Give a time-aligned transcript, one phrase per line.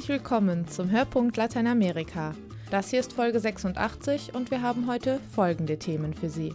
[0.00, 2.32] Herzlich willkommen zum Hörpunkt Lateinamerika.
[2.70, 6.54] Das hier ist Folge 86 und wir haben heute folgende Themen für Sie.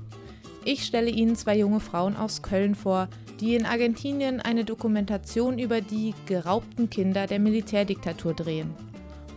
[0.64, 3.08] Ich stelle Ihnen zwei junge Frauen aus Köln vor,
[3.39, 8.73] die in Argentinien eine Dokumentation über die geraubten Kinder der Militärdiktatur drehen.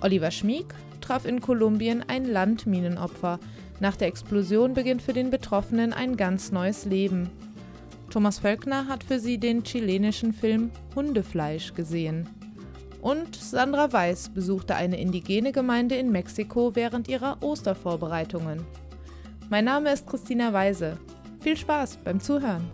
[0.01, 0.65] Oliver Schmieg
[1.03, 3.39] traf in Kolumbien ein Landminenopfer.
[3.79, 7.29] Nach der Explosion beginnt für den Betroffenen ein ganz neues Leben.
[8.09, 12.27] Thomas Völkner hat für sie den chilenischen Film Hundefleisch gesehen.
[13.01, 18.65] Und Sandra Weiß besuchte eine indigene Gemeinde in Mexiko während ihrer Ostervorbereitungen.
[19.49, 20.99] Mein Name ist Christina Weise.
[21.41, 22.69] Viel Spaß beim Zuhören.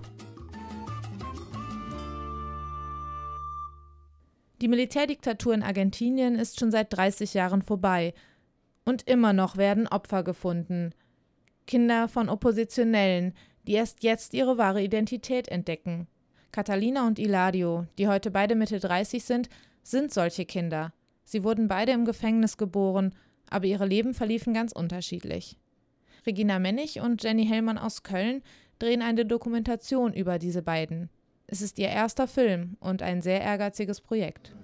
[4.62, 8.14] Die Militärdiktatur in Argentinien ist schon seit 30 Jahren vorbei.
[8.86, 10.94] Und immer noch werden Opfer gefunden.
[11.66, 13.34] Kinder von Oppositionellen,
[13.66, 16.06] die erst jetzt ihre wahre Identität entdecken.
[16.50, 19.48] Catalina und Iladio, die heute beide Mitte 30 sind,
[19.84, 20.92] sind solche Kinder.
[21.24, 23.14] Sie wurden beide im Gefängnis geboren,
[23.48, 25.56] aber ihre Leben verliefen ganz unterschiedlich.
[26.26, 28.42] Regina Mennig und Jenny Hellmann aus Köln
[28.78, 31.10] drehen eine Dokumentation über diese beiden.
[31.46, 34.54] Es ist ihr erster Film und ein sehr ehrgeiziges Projekt.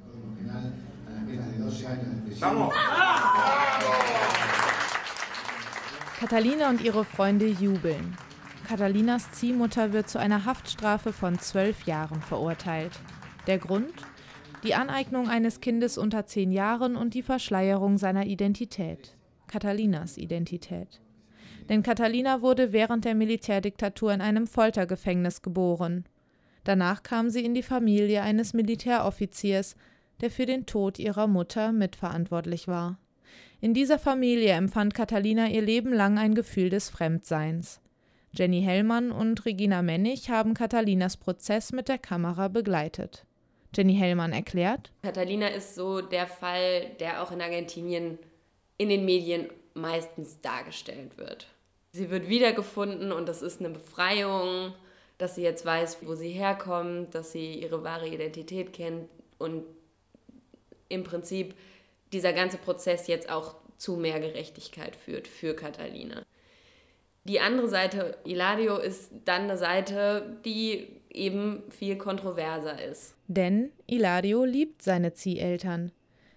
[6.18, 8.16] Catalina und ihre Freunde jubeln.
[8.66, 12.92] Catalinas Ziehmutter wird zu einer Haftstrafe von zwölf Jahren verurteilt.
[13.46, 13.92] Der Grund?
[14.62, 19.16] Die Aneignung eines Kindes unter zehn Jahren und die Verschleierung seiner Identität,
[19.46, 21.00] Catalinas Identität.
[21.68, 26.04] Denn Catalina wurde während der Militärdiktatur in einem Foltergefängnis geboren.
[26.64, 29.76] Danach kam sie in die Familie eines Militäroffiziers,
[30.20, 32.98] der für den Tod ihrer Mutter mitverantwortlich war.
[33.60, 37.80] In dieser Familie empfand Catalina ihr Leben lang ein Gefühl des Fremdseins.
[38.32, 43.26] Jenny Hellmann und Regina Mennig haben Catalinas Prozess mit der Kamera begleitet.
[43.74, 44.90] Jenny Hellmann erklärt.
[45.02, 48.18] Catalina ist so der Fall, der auch in Argentinien
[48.78, 51.46] in den Medien meistens dargestellt wird.
[51.92, 54.72] Sie wird wiedergefunden und das ist eine Befreiung,
[55.18, 59.08] dass sie jetzt weiß, wo sie herkommt, dass sie ihre wahre Identität kennt
[59.38, 59.64] und
[60.88, 61.54] im Prinzip
[62.12, 66.22] dieser ganze Prozess jetzt auch zu mehr Gerechtigkeit führt für Catalina.
[67.24, 73.14] Die andere Seite, Iladio, ist dann eine Seite, die eben viel kontroverser ist.
[73.28, 75.92] Denn Ilario liebt seine Zieheltern.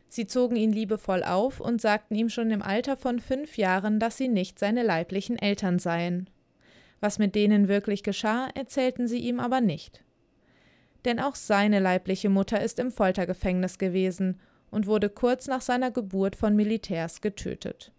[0.09, 4.17] Sie zogen ihn liebevoll auf und sagten ihm schon im Alter von fünf Jahren, dass
[4.17, 6.29] sie nicht seine leiblichen Eltern seien.
[6.99, 10.03] Was mit denen wirklich geschah, erzählten sie ihm aber nicht.
[11.05, 14.39] Denn auch seine leibliche Mutter ist im Foltergefängnis gewesen
[14.69, 17.91] und wurde kurz nach seiner Geburt von Militärs getötet.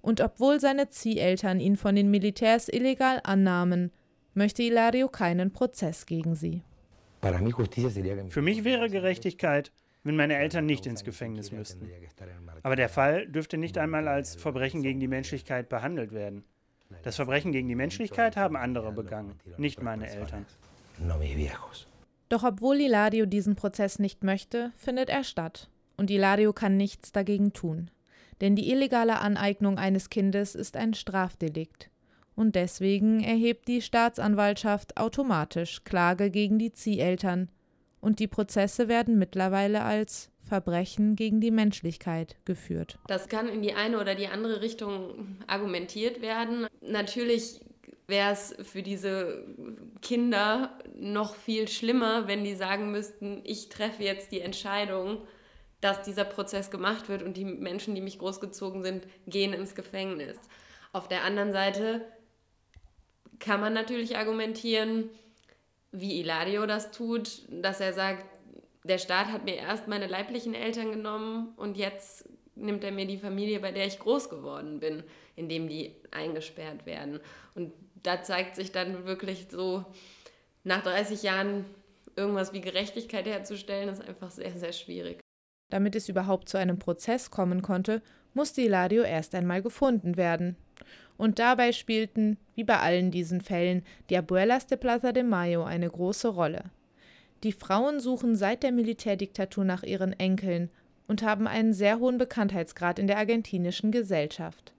[0.00, 3.92] Und obwohl seine Zieheltern ihn von den Militärs illegal annahmen,
[4.34, 6.62] möchte Ilario keinen Prozess gegen sie.
[8.30, 9.72] Für mich wäre Gerechtigkeit,
[10.04, 11.88] wenn meine Eltern nicht ins Gefängnis müssten.
[12.62, 16.44] Aber der Fall dürfte nicht einmal als Verbrechen gegen die Menschlichkeit behandelt werden.
[17.02, 20.46] Das Verbrechen gegen die Menschlichkeit haben andere begangen, nicht meine Eltern.
[22.28, 25.68] Doch obwohl Ilario diesen Prozess nicht möchte, findet er statt.
[25.96, 27.90] Und Ilario kann nichts dagegen tun.
[28.40, 31.90] Denn die illegale Aneignung eines Kindes ist ein Strafdelikt
[32.38, 37.50] und deswegen erhebt die Staatsanwaltschaft automatisch Klage gegen die Zieheltern
[38.00, 42.96] und die Prozesse werden mittlerweile als Verbrechen gegen die Menschlichkeit geführt.
[43.08, 46.68] Das kann in die eine oder die andere Richtung argumentiert werden.
[46.80, 47.60] Natürlich
[48.06, 49.44] wäre es für diese
[50.00, 55.22] Kinder noch viel schlimmer, wenn die sagen müssten, ich treffe jetzt die Entscheidung,
[55.80, 60.36] dass dieser Prozess gemacht wird und die Menschen, die mich großgezogen sind, gehen ins Gefängnis.
[60.92, 62.06] Auf der anderen Seite
[63.38, 65.10] kann man natürlich argumentieren,
[65.92, 68.24] wie Ilario das tut, dass er sagt,
[68.84, 73.18] der Staat hat mir erst meine leiblichen Eltern genommen und jetzt nimmt er mir die
[73.18, 75.04] Familie, bei der ich groß geworden bin,
[75.36, 77.20] indem die eingesperrt werden.
[77.54, 79.84] Und da zeigt sich dann wirklich so,
[80.64, 81.64] nach 30 Jahren
[82.16, 85.20] irgendwas wie Gerechtigkeit herzustellen, ist einfach sehr, sehr schwierig.
[85.70, 88.02] Damit es überhaupt zu einem Prozess kommen konnte,
[88.34, 90.56] musste Ilario erst einmal gefunden werden.
[91.18, 95.90] Und dabei spielten, wie bei allen diesen Fällen, die Abuelas de Plaza de Mayo eine
[95.90, 96.70] große Rolle.
[97.42, 100.70] Die Frauen suchen seit der Militärdiktatur nach ihren Enkeln
[101.08, 104.72] und haben einen sehr hohen Bekanntheitsgrad in der argentinischen Gesellschaft.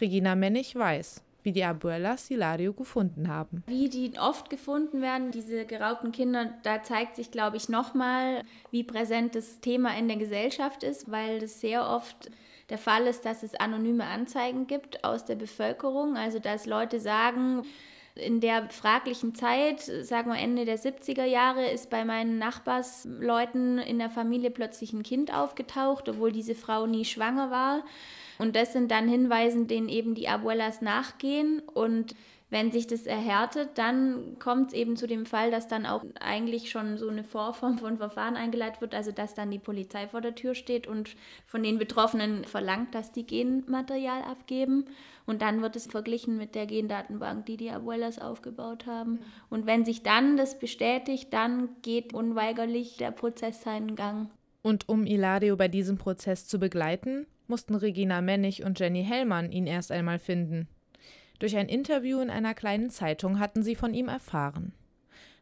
[0.00, 3.62] Regina Mennig weiß, wie die Abuelas Hilario gefunden haben.
[3.66, 8.82] Wie die oft gefunden werden, diese geraubten Kinder, da zeigt sich, glaube ich, nochmal, wie
[8.82, 12.30] präsent das Thema in der Gesellschaft ist, weil das sehr oft
[12.70, 17.64] der Fall ist, dass es anonyme Anzeigen gibt aus der Bevölkerung, also dass Leute sagen,
[18.16, 23.98] In der fraglichen Zeit, sagen wir Ende der 70er Jahre, ist bei meinen Nachbarsleuten in
[23.98, 27.82] der Familie plötzlich ein Kind aufgetaucht, obwohl diese Frau nie schwanger war.
[28.38, 31.60] Und das sind dann Hinweise, denen eben die Abuelas nachgehen.
[31.60, 32.14] Und
[32.54, 36.70] wenn sich das erhärtet, dann kommt es eben zu dem Fall, dass dann auch eigentlich
[36.70, 40.36] schon so eine Vorform von Verfahren eingeleitet wird, also dass dann die Polizei vor der
[40.36, 41.16] Tür steht und
[41.48, 44.84] von den Betroffenen verlangt, dass die Genmaterial abgeben.
[45.26, 49.18] Und dann wird es verglichen mit der Gendatenbank, die die Abuelas aufgebaut haben.
[49.50, 54.30] Und wenn sich dann das bestätigt, dann geht unweigerlich der Prozess seinen Gang.
[54.62, 59.66] Und um Ilario bei diesem Prozess zu begleiten, mussten Regina Mennig und Jenny Hellmann ihn
[59.66, 60.68] erst einmal finden.
[61.38, 64.72] Durch ein Interview in einer kleinen Zeitung hatten sie von ihm erfahren.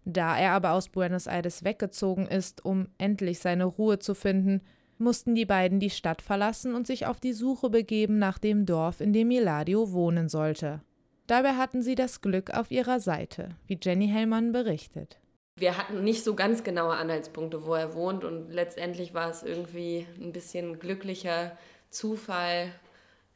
[0.05, 4.63] Da er aber aus Buenos Aires weggezogen ist, um endlich seine Ruhe zu finden,
[4.99, 9.01] mussten die beiden die Stadt verlassen und sich auf die Suche begeben nach dem Dorf,
[9.01, 10.81] in dem Miladio wohnen sollte.
[11.27, 15.21] Dabei hatten sie das Glück auf ihrer Seite, wie Jenny Hellmann berichtet.
[15.57, 20.07] Wir hatten nicht so ganz genaue Anhaltspunkte, wo er wohnt und letztendlich war es irgendwie
[20.21, 21.57] ein bisschen glücklicher
[21.91, 22.73] Zufall,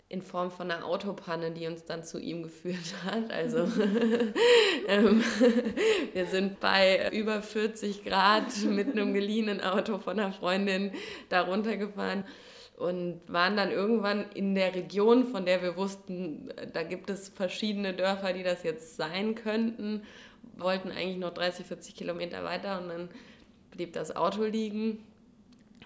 [0.08, 3.32] in Form von einer Autopanne, die uns dann zu ihm geführt hat.
[3.32, 3.58] Also
[4.88, 5.22] ähm,
[6.12, 10.92] wir sind bei über 40 Grad mit einem geliehenen Auto von einer Freundin
[11.28, 12.24] da runtergefahren
[12.76, 17.94] und waren dann irgendwann in der Region, von der wir wussten, da gibt es verschiedene
[17.94, 20.02] Dörfer, die das jetzt sein könnten,
[20.58, 23.08] wollten eigentlich noch 30, 40 Kilometer weiter und dann
[23.70, 24.98] blieb das Auto liegen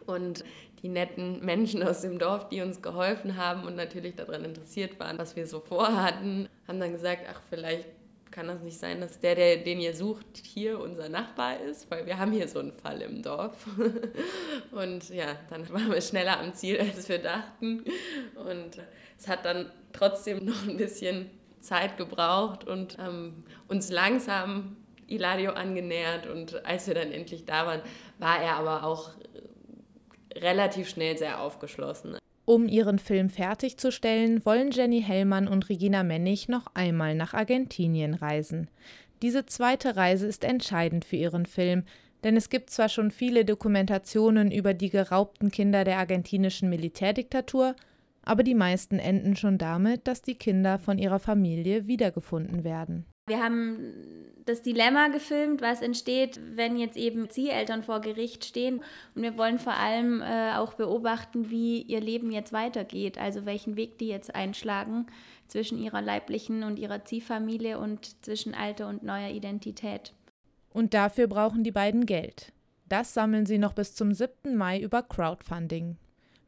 [0.07, 0.45] und
[0.83, 5.19] die netten Menschen aus dem Dorf, die uns geholfen haben und natürlich daran interessiert waren,
[5.19, 7.87] was wir so vorhatten, haben dann gesagt, ach, vielleicht
[8.31, 12.07] kann das nicht sein, dass der, der, den ihr sucht, hier unser Nachbar ist, weil
[12.07, 13.67] wir haben hier so einen Fall im Dorf.
[14.71, 17.85] Und ja, dann waren wir schneller am Ziel, als wir dachten.
[18.37, 18.79] Und
[19.19, 21.29] es hat dann trotzdem noch ein bisschen
[21.61, 24.77] Zeit gebraucht und ähm, uns langsam
[25.09, 26.27] Iladio angenähert.
[26.27, 27.83] Und als wir dann endlich da waren,
[28.19, 29.11] war er aber auch
[30.35, 32.17] relativ schnell sehr aufgeschlossen.
[32.45, 38.69] Um ihren Film fertigzustellen, wollen Jenny Hellmann und Regina Mennig noch einmal nach Argentinien reisen.
[39.23, 41.85] Diese zweite Reise ist entscheidend für ihren Film,
[42.25, 47.77] denn es gibt zwar schon viele Dokumentationen über die geraubten Kinder der argentinischen Militärdiktatur,
[48.31, 53.05] aber die meisten enden schon damit, dass die Kinder von ihrer Familie wiedergefunden werden.
[53.27, 53.95] Wir haben
[54.45, 58.83] das Dilemma gefilmt, was entsteht, wenn jetzt eben Zieheltern vor Gericht stehen.
[59.17, 63.77] Und wir wollen vor allem äh, auch beobachten, wie ihr Leben jetzt weitergeht, also welchen
[63.77, 65.07] Weg die jetzt einschlagen
[65.49, 70.15] zwischen ihrer leiblichen und ihrer Ziehfamilie und zwischen alter und neuer Identität.
[70.73, 72.53] Und dafür brauchen die beiden Geld.
[72.89, 74.55] Das sammeln sie noch bis zum 7.
[74.55, 75.97] Mai über Crowdfunding.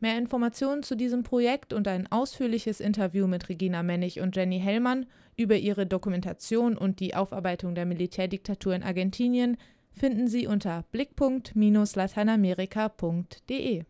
[0.03, 5.07] Mehr Informationen zu diesem Projekt und ein ausführliches Interview mit Regina Mennig und Jenny Hellmann
[5.37, 9.57] über ihre Dokumentation und die Aufarbeitung der Militärdiktatur in Argentinien
[9.93, 13.85] finden Sie unter blickpunkt-lateinamerika.de.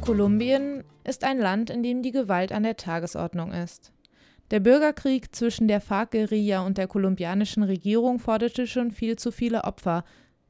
[0.00, 3.92] Kolumbien ist ein Land, in dem die Gewalt an der Tagesordnung ist.
[4.50, 10.04] Der Bürgerkrieg zwischen der FARC-Guerilla und der kolumbianischen Regierung forderte schon viel zu viele Opfer,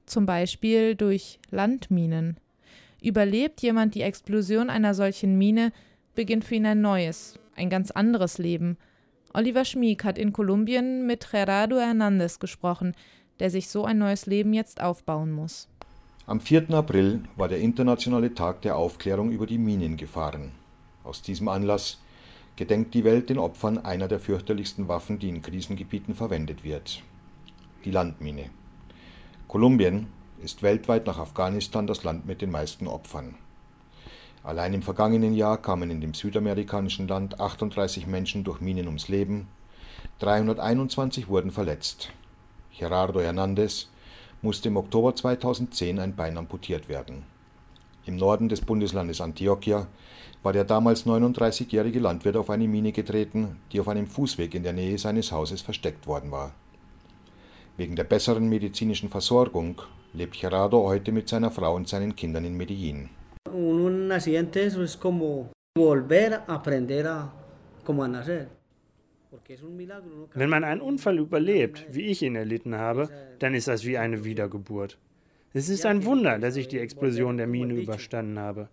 [0.06, 2.36] zum Beispiel durch Landminen.
[3.02, 5.72] Überlebt jemand die Explosion einer solchen Mine,
[6.14, 8.76] beginnt für ihn ein neues, ein ganz anderes Leben.
[9.34, 12.94] Oliver Schmieg hat in Kolumbien mit Gerardo Hernández gesprochen,
[13.40, 15.68] der sich so ein neues Leben jetzt aufbauen muss.
[16.26, 16.70] Am 4.
[16.70, 20.52] April war der internationale Tag der Aufklärung über die Minengefahren.
[21.04, 21.98] Aus diesem Anlass
[22.58, 27.04] gedenkt die Welt den Opfern einer der fürchterlichsten Waffen, die in Krisengebieten verwendet wird.
[27.84, 28.50] Die Landmine.
[29.46, 30.08] Kolumbien
[30.42, 33.36] ist weltweit nach Afghanistan das Land mit den meisten Opfern.
[34.42, 39.46] Allein im vergangenen Jahr kamen in dem südamerikanischen Land 38 Menschen durch Minen ums Leben,
[40.18, 42.10] 321 wurden verletzt.
[42.76, 43.86] Gerardo Hernández
[44.42, 47.22] musste im Oktober 2010 ein Bein amputiert werden.
[48.04, 49.86] Im Norden des Bundeslandes Antioquia
[50.42, 54.72] war der damals 39-jährige Landwirt auf eine Mine getreten, die auf einem Fußweg in der
[54.72, 56.54] Nähe seines Hauses versteckt worden war.
[57.76, 59.80] Wegen der besseren medizinischen Versorgung
[60.12, 63.10] lebt Gerardo heute mit seiner Frau und seinen Kindern in Medellin.
[63.52, 67.32] Un accidente es como volver a aprender a,
[67.84, 68.46] como a nacer.
[70.34, 74.24] Wenn man einen Unfall überlebt, wie ich ihn erlitten habe, dann ist das wie eine
[74.24, 74.98] Wiedergeburt.
[75.52, 78.68] Es ist ein Wunder, dass ich die Explosion der Mine überstanden habe.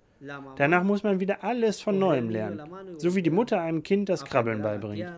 [0.57, 2.61] Danach muss man wieder alles von neuem lernen,
[2.97, 5.11] so wie die Mutter einem Kind das Krabbeln beibringt.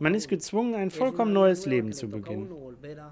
[0.00, 2.48] Man ist gezwungen, ein vollkommen neues Leben zu beginnen.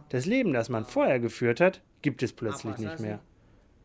[0.09, 3.21] Das Leben, das man vorher geführt hat, gibt es plötzlich nicht mehr.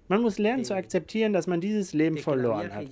[0.07, 2.85] Man muss lernen zu akzeptieren, dass man dieses Leben verloren hat.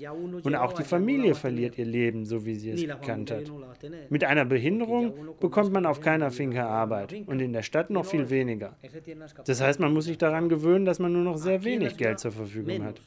[0.43, 3.51] Und auch die Familie verliert ihr Leben, so wie sie es gekannt hat.
[4.09, 8.29] Mit einer Behinderung bekommt man auf keiner Finca Arbeit und in der Stadt noch viel
[8.29, 8.75] weniger.
[9.45, 12.31] Das heißt, man muss sich daran gewöhnen, dass man nur noch sehr wenig Geld zur
[12.31, 12.99] Verfügung hat.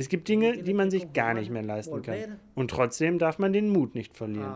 [0.00, 2.38] Es gibt Dinge, die man sich gar nicht mehr leisten kann.
[2.54, 4.54] Und trotzdem darf man den Mut nicht verlieren.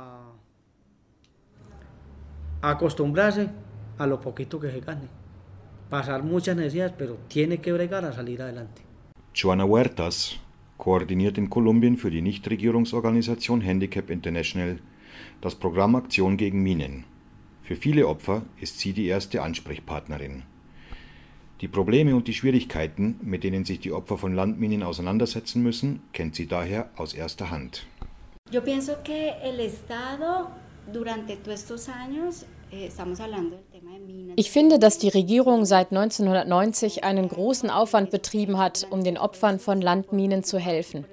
[2.63, 3.51] Acostumbrarse
[3.99, 5.07] a lo poquito que se gane.
[5.91, 8.81] Pasar muchas necesidades, pero tiene que bregar a salir adelante.
[9.35, 10.41] Joana Huertas
[10.79, 14.79] koordiniert in Kolumbien für die Nichtregierungsorganisation Handicap International
[15.43, 17.05] das Programm Aktion gegen Minen.
[17.61, 20.45] Für viele Opfer ist sie die erste Ansprechpartnerin.
[21.61, 26.35] Die Probleme und die Schwierigkeiten, mit denen sich die Opfer von Landminen auseinandersetzen müssen, kennt
[26.35, 27.87] sie daher aus erster Hand.
[32.73, 32.89] Eh,
[34.37, 39.59] ich finde, dass die Regierung seit 1990 einen großen Aufwand betrieben hat, um den Opfern
[39.59, 41.07] von Landminen zu helfen.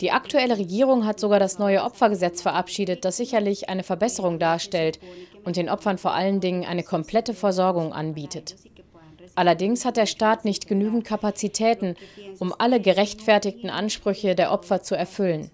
[0.00, 4.98] Die aktuelle Regierung hat sogar das neue Opfergesetz verabschiedet, das sicherlich eine Verbesserung darstellt
[5.44, 8.56] und den Opfern vor allen Dingen eine komplette Versorgung anbietet.
[9.36, 11.94] Allerdings hat der Staat nicht genügend Kapazitäten,
[12.40, 15.50] um alle gerechtfertigten Ansprüche der Opfer zu erfüllen.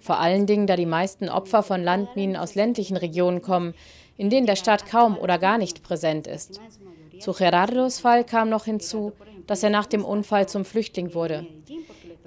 [0.00, 3.74] Vor allen Dingen, da die meisten Opfer von Landminen aus ländlichen Regionen kommen,
[4.16, 6.60] in denen der Staat kaum oder gar nicht präsent ist.
[7.20, 9.12] Zu Gerardos Fall kam noch hinzu,
[9.46, 11.46] dass er nach dem Unfall zum Flüchtling wurde.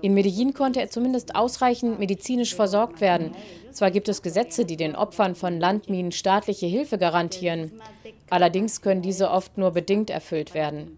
[0.01, 3.35] In Medellin konnte er zumindest ausreichend medizinisch versorgt werden.
[3.71, 7.71] Zwar gibt es Gesetze, die den Opfern von Landminen staatliche Hilfe garantieren,
[8.29, 10.97] allerdings können diese oft nur bedingt erfüllt werden.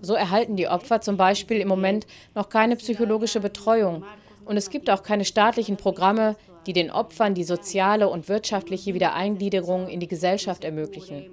[0.00, 4.04] So erhalten die Opfer zum Beispiel im Moment noch keine psychologische Betreuung
[4.44, 9.88] und es gibt auch keine staatlichen Programme, die den Opfern die soziale und wirtschaftliche Wiedereingliederung
[9.88, 11.26] in die Gesellschaft ermöglichen.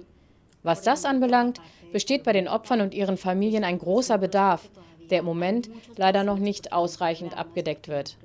[0.62, 1.60] Was das anbelangt,
[1.92, 4.68] besteht bei den Opfern und ihren Familien ein großer Bedarf,
[5.10, 8.16] der im Moment leider noch nicht ausreichend abgedeckt wird.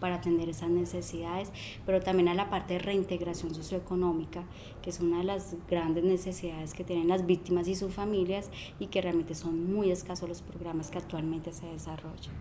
[0.00, 1.50] Para atender esas necesidades,
[1.86, 4.44] pero también a la parte de reintegración socioeconómica,
[4.82, 8.86] que es una de las grandes necesidades que tienen las víctimas y sus familias y
[8.86, 12.34] que realmente son muy escasos los programas que actualmente se desarrollan.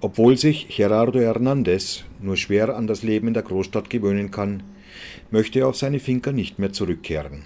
[0.00, 4.62] Obwohl sich Gerardo Hernández nur schwer an das Leben in der Großstadt gewöhnen kann,
[5.30, 7.44] möchte er auf seine Finca nicht mehr zurückkehren.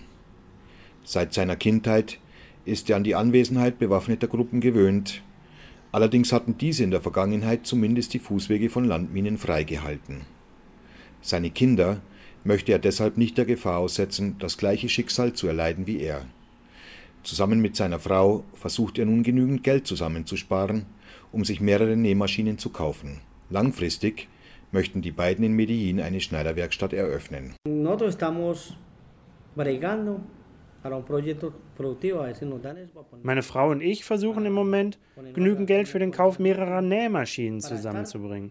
[1.05, 2.19] Seit seiner Kindheit
[2.65, 5.23] ist er an die Anwesenheit bewaffneter Gruppen gewöhnt,
[5.93, 10.23] allerdings hatten diese in der Vergangenheit zumindest die Fußwege von Landminen freigehalten.
[11.21, 12.01] Seine Kinder
[12.45, 16.25] möchte er deshalb nicht der Gefahr aussetzen, das gleiche Schicksal zu erleiden wie er.
[17.23, 20.87] Zusammen mit seiner Frau versucht er nun genügend Geld zusammenzusparen,
[21.33, 23.21] um sich mehrere Nähmaschinen zu kaufen.
[23.51, 24.29] Langfristig
[24.73, 27.55] möchten die beiden in Medellin eine Schneiderwerkstatt eröffnen.
[33.23, 34.99] Meine Frau und ich versuchen im Moment,
[35.35, 38.51] genügend Geld für den Kauf mehrerer Nähmaschinen zusammenzubringen.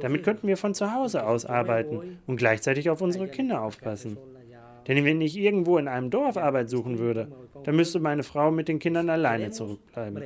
[0.00, 4.16] Damit könnten wir von zu Hause aus arbeiten und gleichzeitig auf unsere Kinder aufpassen.
[4.86, 7.28] Denn wenn ich irgendwo in einem Dorf Arbeit suchen würde,
[7.64, 10.22] dann müsste meine Frau mit den Kindern alleine zurückbleiben.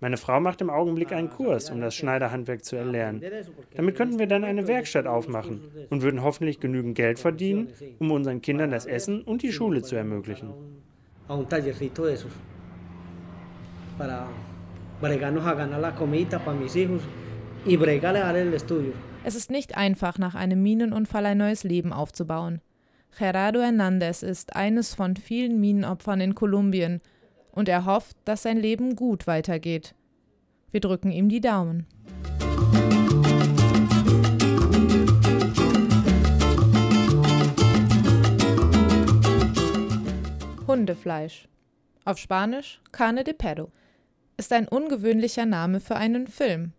[0.00, 3.22] Meine Frau macht im Augenblick einen Kurs, um das Schneiderhandwerk zu erlernen.
[3.74, 8.40] Damit könnten wir dann eine Werkstatt aufmachen und würden hoffentlich genügend Geld verdienen, um unseren
[8.40, 10.54] Kindern das Essen und die Schule zu ermöglichen.
[19.22, 22.62] Es ist nicht einfach, nach einem Minenunfall ein neues Leben aufzubauen.
[23.18, 27.02] Gerardo Hernández ist eines von vielen Minenopfern in Kolumbien
[27.52, 29.94] und er hofft, dass sein Leben gut weitergeht.
[30.70, 31.86] Wir drücken ihm die Daumen.
[40.66, 41.48] Hundefleisch.
[42.04, 43.70] Auf Spanisch Carne de Perro.
[44.36, 46.72] Ist ein ungewöhnlicher Name für einen Film.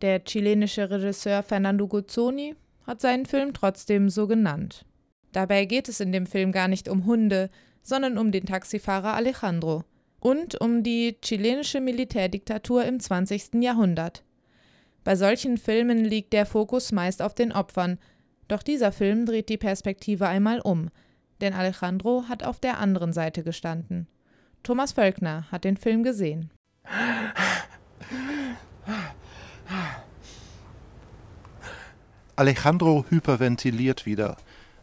[0.00, 4.84] Der chilenische Regisseur Fernando Guzzoni hat seinen Film trotzdem so genannt.
[5.32, 7.50] Dabei geht es in dem Film gar nicht um Hunde,
[7.82, 9.84] sondern um den Taxifahrer Alejandro,
[10.24, 13.62] und um die chilenische Militärdiktatur im 20.
[13.62, 14.24] Jahrhundert.
[15.04, 17.98] Bei solchen Filmen liegt der Fokus meist auf den Opfern,
[18.48, 20.88] doch dieser Film dreht die Perspektive einmal um,
[21.42, 24.08] denn Alejandro hat auf der anderen Seite gestanden.
[24.62, 26.50] Thomas Völkner hat den Film gesehen.
[32.34, 34.38] Alejandro hyperventiliert wieder.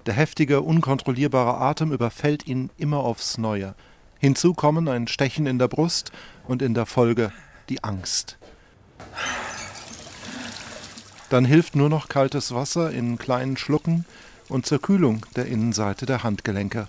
[0.05, 3.73] Der heftige, unkontrollierbare Atem überfällt ihn immer aufs Neue.
[4.21, 6.11] Hinzu kommen ein Stechen in der Brust
[6.47, 7.31] und in der Folge
[7.69, 8.37] die Angst.
[11.31, 14.05] Dann hilft nur noch kaltes Wasser in kleinen Schlucken
[14.47, 16.87] und zur Kühlung der Innenseite der Handgelenke.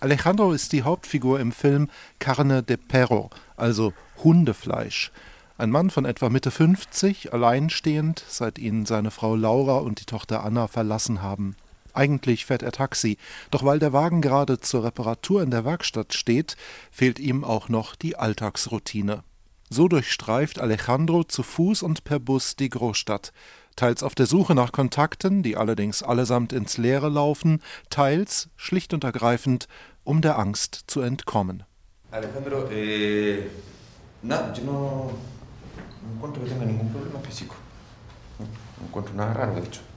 [0.00, 3.92] Alejandro ist die Hauptfigur im Film Carne de Perro, also
[4.24, 5.12] Hundefleisch.
[5.58, 10.42] Ein Mann von etwa Mitte 50, alleinstehend, seit ihn seine Frau Laura und die Tochter
[10.42, 11.54] Anna verlassen haben.
[11.98, 13.18] Eigentlich fährt er Taxi,
[13.50, 16.56] doch weil der Wagen gerade zur Reparatur in der Werkstatt steht,
[16.92, 19.24] fehlt ihm auch noch die Alltagsroutine.
[19.68, 23.32] So durchstreift Alejandro zu Fuß und per Bus die Großstadt,
[23.74, 29.02] teils auf der Suche nach Kontakten, die allerdings allesamt ins Leere laufen, teils, schlicht und
[29.02, 29.66] ergreifend,
[30.04, 31.64] um der Angst zu entkommen.
[32.12, 33.42] Alejandro, eh,
[34.22, 37.56] na, yo no, no encuentro que tenga ningún problema físico.
[38.38, 39.87] No encuentro nada raro, de hecho.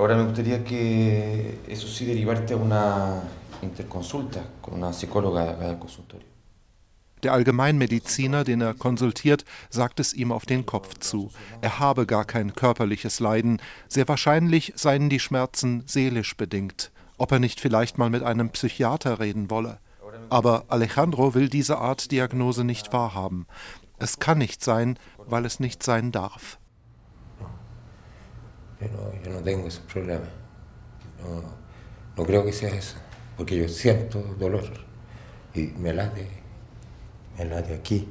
[0.00, 3.22] Ahora me gustaría que, eso sí, derivarte a una
[3.60, 6.26] interconsulta con una psicóloga al consultorio.
[7.22, 11.30] Der Allgemeinmediziner, den er konsultiert, sagt es ihm auf den Kopf zu.
[11.60, 13.60] Er habe gar kein körperliches Leiden.
[13.88, 16.92] Sehr wahrscheinlich seien die Schmerzen seelisch bedingt.
[17.18, 19.80] Ob er nicht vielleicht mal mit einem Psychiater reden wolle.
[20.30, 23.46] Aber Alejandro will diese Art Diagnose nicht wahrhaben.
[23.98, 26.58] Es kann nicht sein, weil es nicht sein darf.
[28.80, 30.28] Yo no, yo no tengo ese problema.
[31.22, 31.42] No,
[32.16, 32.96] no creo que sea eso,
[33.36, 34.64] porque yo siento dolor
[35.54, 36.26] y me late,
[37.38, 38.08] me late aquí.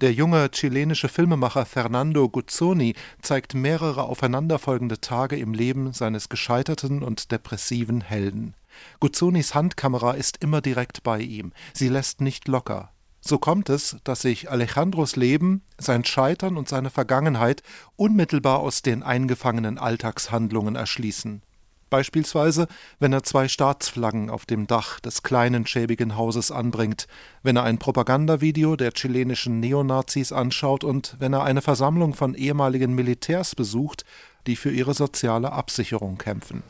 [0.00, 7.32] Der junge chilenische Filmemacher Fernando Guzzoni zeigt mehrere aufeinanderfolgende Tage im Leben seines gescheiterten und
[7.32, 8.54] depressiven Helden.
[9.00, 11.52] Guzzonis Handkamera ist immer direkt bei ihm.
[11.74, 12.92] Sie lässt nicht locker.
[13.28, 17.62] So kommt es, dass sich Alejandros Leben, sein Scheitern und seine Vergangenheit
[17.94, 21.42] unmittelbar aus den eingefangenen Alltagshandlungen erschließen.
[21.90, 22.68] Beispielsweise,
[23.00, 27.06] wenn er zwei Staatsflaggen auf dem Dach des kleinen schäbigen Hauses anbringt,
[27.42, 32.94] wenn er ein Propagandavideo der chilenischen Neonazis anschaut und wenn er eine Versammlung von ehemaligen
[32.94, 34.06] Militärs besucht,
[34.46, 36.62] die für ihre soziale Absicherung kämpfen.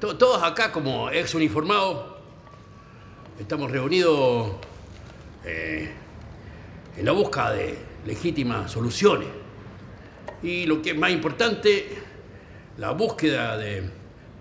[0.00, 2.04] Todos acá como ex uniformados
[3.38, 4.54] estamos reunidos
[5.44, 5.90] eh,
[6.96, 9.28] en la búsqueda de legítimas soluciones.
[10.42, 11.86] Y lo que es más importante,
[12.78, 13.88] la búsqueda de,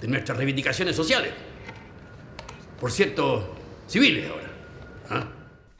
[0.01, 1.33] de nuestras reivindicaciones sociales.
[2.79, 3.55] Por cierto,
[3.87, 4.49] civiles ahora.
[5.09, 5.27] ¿ah?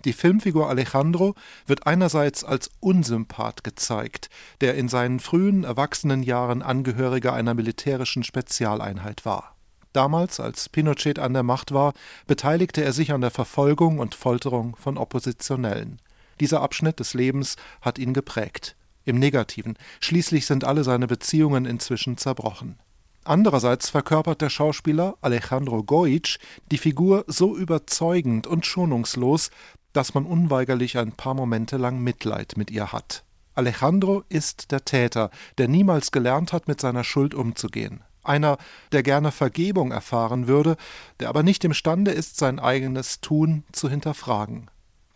[0.06, 1.36] Die Filmfigur Alejandro
[1.68, 4.30] wird einerseits als Unsympath gezeigt,
[4.62, 9.59] der in seinen frühen erwachsenen Jahren Angehöriger einer militärischen Spezialeinheit war.
[9.94, 11.94] Damals, als Pinochet an der Macht war,
[12.28, 16.00] beteiligte er sich an der Verfolgung und Folterung von Oppositionellen.
[16.40, 18.76] Dieser Abschnitt des Lebens hat ihn geprägt.
[19.06, 19.78] Im Negativen.
[20.00, 22.78] Schließlich sind alle seine Beziehungen inzwischen zerbrochen.
[23.24, 26.38] Andererseits verkörpert der Schauspieler Alejandro Goic
[26.72, 29.50] die Figur so überzeugend und schonungslos,
[29.94, 33.24] dass man unweigerlich ein paar Momente lang Mitleid mit ihr hat.
[33.56, 38.58] Alejandro ist der Täter, der niemals gelernt hat, mit seiner Schuld umzugehen einer,
[38.92, 40.78] der gerne Vergebung erfahren würde,
[41.20, 44.70] der aber nicht imstande ist, sein eigenes Tun zu hinterfragen.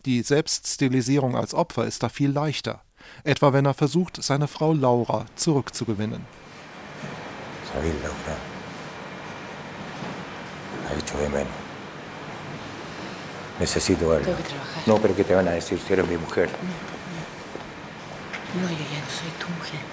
[0.06, 2.82] Die Selbststilisierung als Opfer ist da viel leichter,
[3.24, 6.26] etwa wenn er versucht, seine Frau Laura zurückzugewinnen.
[7.72, 8.36] Sorry, Laura.
[10.90, 11.54] Ha hecho de menos.
[13.60, 14.36] Necesito algo.
[14.86, 16.50] No, pero ¿qué te van a decir si eres mi mujer?
[18.56, 19.93] No, yo ya no soy tu mujer.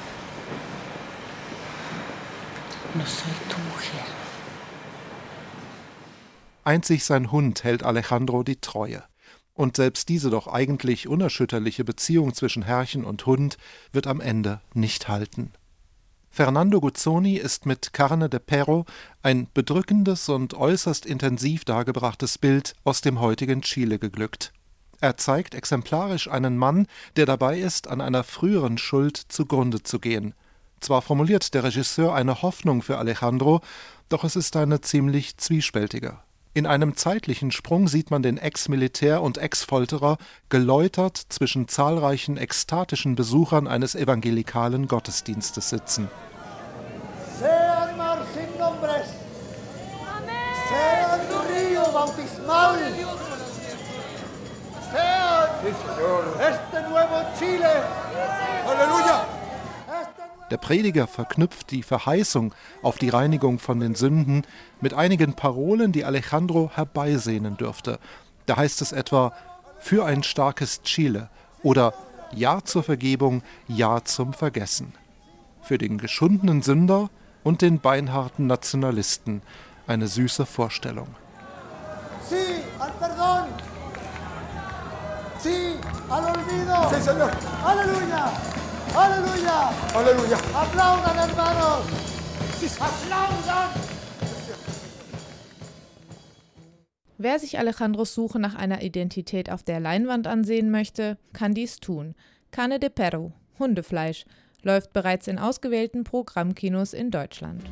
[2.95, 4.05] No soy tu mujer.
[6.65, 9.05] Einzig sein Hund hält Alejandro die Treue.
[9.55, 13.59] Und selbst diese doch eigentlich unerschütterliche Beziehung zwischen Herrchen und Hund
[13.93, 15.53] wird am Ende nicht halten.
[16.31, 18.87] Fernando Guzzoni ist mit Carne de Perro
[19.23, 24.53] ein bedrückendes und äußerst intensiv dargebrachtes Bild aus dem heutigen Chile geglückt.
[25.01, 30.35] Er zeigt exemplarisch einen Mann, der dabei ist, an einer früheren Schuld zugrunde zu gehen–
[30.81, 33.61] zwar formuliert der Regisseur eine Hoffnung für Alejandro,
[34.09, 36.19] doch es ist eine ziemlich zwiespältige.
[36.53, 43.69] In einem zeitlichen Sprung sieht man den Ex-Militär und Ex-Folterer geläutert zwischen zahlreichen ekstatischen Besuchern
[43.69, 46.09] eines evangelikalen Gottesdienstes sitzen.
[47.39, 49.07] Sean sin nombres.
[50.69, 52.79] Sean río bautismal.
[54.91, 55.21] Sean
[56.41, 57.85] este nuevo Chile.
[58.67, 59.30] Halleluja.
[60.51, 64.43] Der Prediger verknüpft die Verheißung auf die Reinigung von den Sünden
[64.81, 68.01] mit einigen Parolen, die Alejandro herbeisehnen dürfte.
[68.47, 69.33] Da heißt es etwa
[69.79, 71.29] für ein starkes Chile
[71.63, 71.95] oder
[72.33, 74.93] Ja zur Vergebung, Ja zum Vergessen.
[75.63, 77.11] Für den geschundenen Sünder
[77.45, 79.43] und den beinharten Nationalisten
[79.87, 81.09] eine süße Vorstellung.
[82.29, 82.37] Sí,
[82.79, 83.47] al perdón.
[85.39, 85.75] Sí,
[86.09, 86.89] al olvido.
[86.91, 87.31] Sí, señor.
[88.95, 89.31] Halleluja.
[89.95, 89.95] Halleluja!
[89.95, 90.37] Halleluja!
[90.55, 91.85] Applauden, hermanos!
[92.79, 93.81] Applauden!
[97.19, 102.15] Wer sich Alejandros Suche nach einer Identität auf der Leinwand ansehen möchte, kann dies tun.
[102.51, 104.25] Cane de Perro, Hundefleisch,
[104.63, 107.63] läuft bereits in ausgewählten Programmkinos in Deutschland.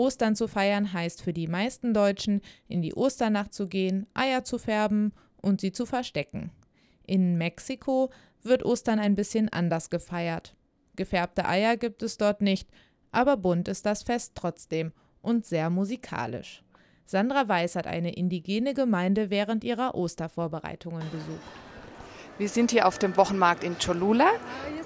[0.00, 4.56] Ostern zu feiern heißt für die meisten Deutschen, in die Osternacht zu gehen, Eier zu
[4.56, 6.50] färben und sie zu verstecken.
[7.06, 8.10] In Mexiko
[8.42, 10.56] wird Ostern ein bisschen anders gefeiert.
[10.96, 12.70] Gefärbte Eier gibt es dort nicht,
[13.12, 16.64] aber bunt ist das Fest trotzdem und sehr musikalisch.
[17.04, 21.69] Sandra Weiß hat eine indigene Gemeinde während ihrer Ostervorbereitungen besucht.
[22.40, 24.30] Wir sind hier auf dem Wochenmarkt in Cholula.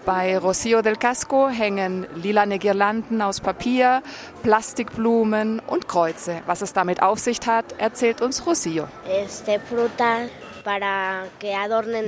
[0.04, 4.02] Bei Rocio del Casco hängen lilane Girlanden aus Papier,
[4.42, 6.42] Plastikblumen und Kreuze.
[6.46, 8.88] Was es damit auf sich hat, erzählt uns Rocio.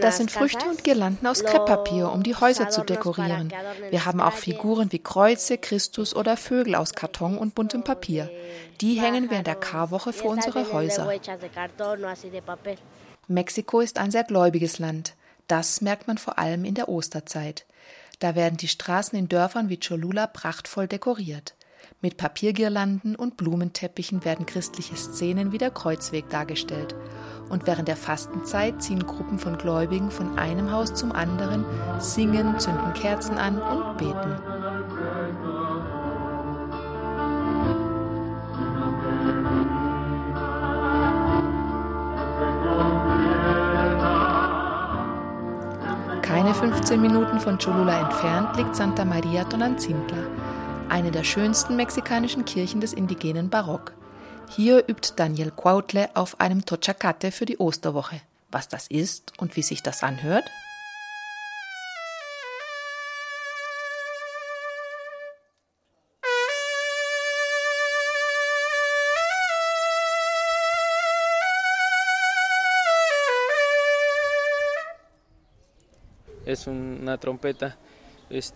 [0.00, 3.52] Das sind Früchte und Girlanden aus Krepppapier, um die Häuser zu dekorieren.
[3.90, 8.28] Wir haben auch Figuren wie Kreuze, Christus oder Vögel aus Karton und buntem Papier.
[8.80, 11.08] Die hängen während der Karwoche vor unsere Häuser.
[13.28, 15.15] Mexiko ist ein sehr gläubiges Land.
[15.46, 17.66] Das merkt man vor allem in der Osterzeit.
[18.18, 21.54] Da werden die Straßen in Dörfern wie Cholula prachtvoll dekoriert.
[22.00, 26.94] Mit Papiergirlanden und Blumenteppichen werden christliche Szenen wie der Kreuzweg dargestellt.
[27.48, 31.64] Und während der Fastenzeit ziehen Gruppen von Gläubigen von einem Haus zum anderen,
[32.00, 35.15] singen, zünden Kerzen an und beten.
[46.60, 50.16] 15 Minuten von Cholula entfernt liegt Santa Maria Tonantzintla,
[50.88, 53.92] eine der schönsten mexikanischen Kirchen des indigenen Barock.
[54.48, 58.22] Hier übt Daniel Cuautle auf einem Tochacate für die Osterwoche.
[58.50, 60.44] Was das ist und wie sich das anhört?
[76.56, 77.76] Es una trompeta.
[78.28, 78.52] Das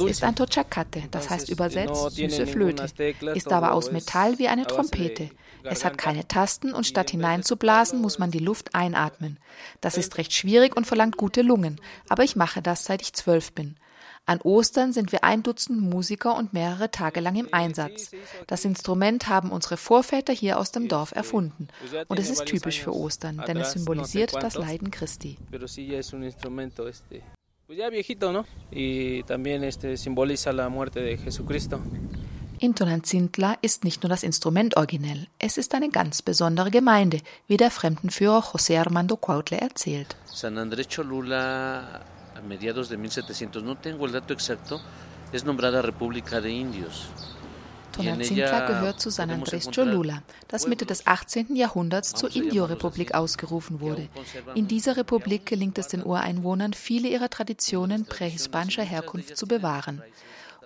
[0.00, 2.86] ist ein Tochacate, das heißt übersetzt süße Flöte,
[3.34, 5.30] ist aber aus Metall wie eine Trompete.
[5.64, 9.38] Es hat keine Tasten und statt hineinzublasen muss man die Luft einatmen.
[9.80, 13.52] Das ist recht schwierig und verlangt gute Lungen, aber ich mache das seit ich zwölf
[13.52, 13.76] bin.
[14.26, 18.12] An Ostern sind wir ein Dutzend Musiker und mehrere Tage lang im Einsatz.
[18.46, 21.68] Das Instrument haben unsere Vorväter hier aus dem Dorf erfunden.
[22.06, 25.36] Und es ist typisch für Ostern, denn es symbolisiert das Leiden Christi.
[32.58, 37.56] In Tonantzintla ist nicht nur das Instrument originell, es ist eine ganz besondere Gemeinde, wie
[37.56, 40.16] der Fremdenführer José Armando Cuautle erzählt.
[40.24, 42.00] San Andrés Cholula
[42.34, 44.80] a mediados de 1700, no tengo el dato exacto,
[45.32, 47.08] es nombrada República de Indios.
[48.00, 51.54] Tonantzintla gehört zu San Andrés Cholula, das Mitte des 18.
[51.54, 54.08] Jahrhunderts zur Indio-Republik ausgerufen wurde.
[54.54, 60.02] In dieser Republik gelingt es den Ureinwohnern, viele ihrer Traditionen prähispanischer Herkunft zu bewahren.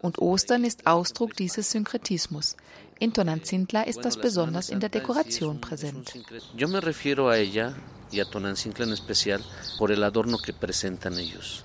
[0.01, 2.57] Und Ostern ist Ausdruck dieses Synkretismus.
[3.01, 6.15] In Tonantzintla ist das besonders in der Dekoration präsent.
[6.57, 7.75] Yo me refiero a ella
[8.13, 9.43] y a Tonantzintla en especial
[9.79, 11.65] por el adorno que presentan ellos.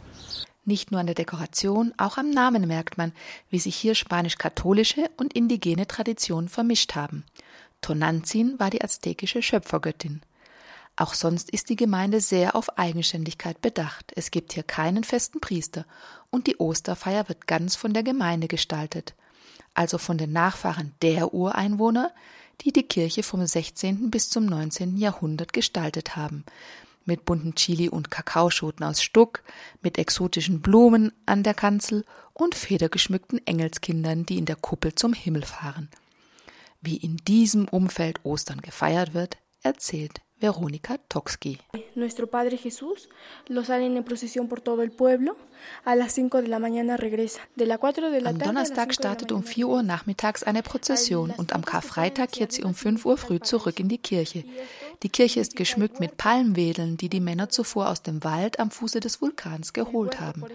[0.69, 3.11] Nicht nur an der Dekoration, auch am Namen merkt man,
[3.49, 7.25] wie sich hier spanisch-katholische und indigene Traditionen vermischt haben.
[7.81, 10.21] Tonantzin war die aztekische Schöpfergöttin.
[10.95, 14.11] Auch sonst ist die Gemeinde sehr auf Eigenständigkeit bedacht.
[14.15, 15.87] Es gibt hier keinen festen Priester
[16.29, 19.15] und die Osterfeier wird ganz von der Gemeinde gestaltet,
[19.73, 22.11] also von den Nachfahren der Ureinwohner,
[22.61, 24.11] die die Kirche vom 16.
[24.11, 24.97] bis zum 19.
[24.97, 26.45] Jahrhundert gestaltet haben,
[27.09, 29.43] mit bunten Chili- und Kakaoschoten aus Stuck,
[29.81, 35.43] mit exotischen Blumen an der Kanzel und federgeschmückten Engelskindern, die in der Kuppel zum Himmel
[35.43, 35.89] fahren.
[36.79, 41.59] Wie in diesem Umfeld Ostern gefeiert wird, erzählt Veronika Toxki.
[41.95, 43.09] Nuestro Padre Jesús
[43.47, 45.35] lo salen en procesión por todo el pueblo.
[45.83, 47.41] A las 5 de la mañana regresa.
[47.55, 51.53] De la 4 de la Am Donnerstag startet um 4 Uhr nachmittags eine Prozession und
[51.53, 54.45] am Karfreitag kehrt sie um 5 Uhr früh zurück in die Kirche.
[55.03, 58.99] Die Kirche ist geschmückt mit Palmwedeln, die die Männer zuvor aus dem Wald am Fuße
[58.99, 60.45] des Vulkans geholt haben.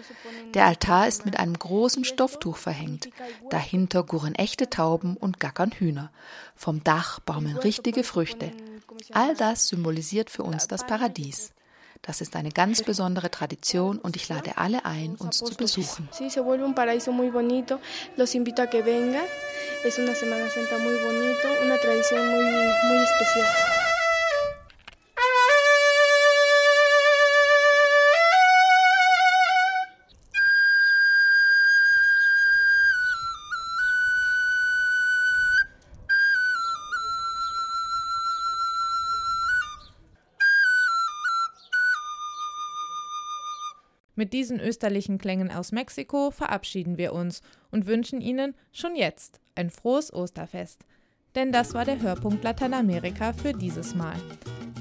[0.53, 3.09] Der Altar ist mit einem großen Stofftuch verhängt.
[3.49, 6.11] Dahinter gurren echte Tauben und gackern Hühner.
[6.55, 8.51] Vom Dach baumeln richtige Früchte.
[9.13, 11.51] All das symbolisiert für uns das Paradies.
[12.01, 16.07] Das ist eine ganz besondere Tradition und ich lade alle ein, uns zu besuchen.
[19.85, 23.84] Es una Semana Santa muy bonito, una tradición muy, muy especial.
[44.25, 49.69] Mit diesen österlichen Klängen aus Mexiko verabschieden wir uns und wünschen Ihnen schon jetzt ein
[49.69, 50.83] frohes Osterfest.
[51.35, 54.15] Denn das war der Hörpunkt Lateinamerika für dieses Mal.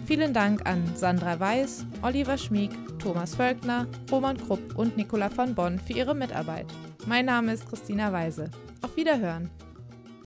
[0.06, 5.78] Vielen Dank an Sandra Weiß, Oliver Schmieg, Thomas Völkner, Roman Krupp und Nicola von Bonn
[5.78, 6.64] für ihre Mitarbeit.
[7.04, 8.50] Mein Name ist Christina Weise.
[8.80, 9.50] Auf Wiederhören!